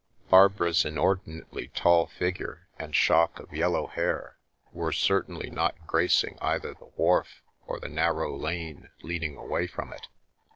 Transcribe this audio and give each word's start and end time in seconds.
Barbara's 0.31 0.83
inordinately 0.83 1.67
tall 1.75 2.07
figure 2.07 2.67
and 2.79 2.95
shock 2.95 3.39
r 3.39 3.45
yellow 3.55 3.85
hair 3.85 4.39
were 4.73 4.91
certainly 4.91 5.51
not 5.51 5.75
gracing 5.85 6.39
either 6.41 6.73
the 6.73 6.89
wh 6.97 7.19
f 7.23 7.43
or 7.67 7.79
the 7.79 7.87
narrow 7.87 8.35
lane 8.35 8.89
leading 9.03 9.37
away 9.37 9.67
from 9.67 9.93
it. 9.93 10.07